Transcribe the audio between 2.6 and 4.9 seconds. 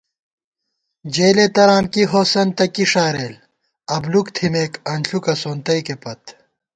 کی ݭارېل، ابلُوک تھِمېت